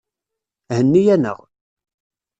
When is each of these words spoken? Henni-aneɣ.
Henni-aneɣ. 0.75 1.39